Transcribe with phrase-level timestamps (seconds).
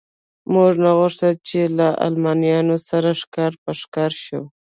[0.53, 1.39] موږ نه غوښتل
[1.79, 4.41] له المانیانو سره ښکر په ښکر شو.